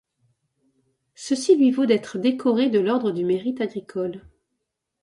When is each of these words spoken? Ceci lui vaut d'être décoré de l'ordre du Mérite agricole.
Ceci 1.13 1.55
lui 1.55 1.69
vaut 1.69 1.85
d'être 1.85 2.17
décoré 2.17 2.71
de 2.71 2.79
l'ordre 2.79 3.11
du 3.11 3.23
Mérite 3.23 3.61
agricole. 3.61 4.23